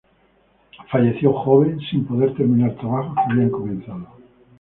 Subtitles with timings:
[0.91, 4.07] Falleció joven, sin poder terminar trabajos que había comenzado.